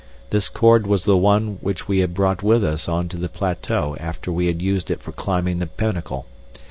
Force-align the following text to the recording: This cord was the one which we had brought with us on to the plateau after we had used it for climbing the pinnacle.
This 0.31 0.49
cord 0.49 0.87
was 0.87 1.03
the 1.05 1.15
one 1.15 1.59
which 1.61 1.87
we 1.87 1.99
had 1.99 2.15
brought 2.15 2.41
with 2.41 2.63
us 2.63 2.89
on 2.89 3.07
to 3.09 3.17
the 3.17 3.29
plateau 3.29 3.95
after 3.99 4.31
we 4.31 4.47
had 4.47 4.59
used 4.59 4.89
it 4.89 4.99
for 5.03 5.11
climbing 5.11 5.59
the 5.59 5.67
pinnacle. 5.67 6.25